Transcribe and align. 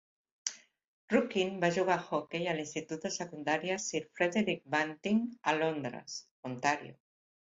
Rucchin 1.13 1.51
va 1.63 1.67
jugar 1.75 1.97
a 1.99 2.05
hoquei 2.19 2.47
a 2.53 2.55
l'institut 2.59 3.05
de 3.07 3.11
secundària 3.17 3.77
Sir 3.85 4.01
Frederick 4.19 4.65
Banting 4.77 5.23
a 5.53 5.57
Londres, 5.59 6.19
Ontario. 6.53 6.99